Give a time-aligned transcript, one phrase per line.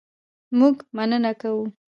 [0.57, 1.63] مونږ مننه کوو